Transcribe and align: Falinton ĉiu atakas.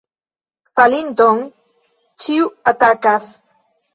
Falinton 0.79 1.43
ĉiu 2.25 2.49
atakas. 2.73 3.29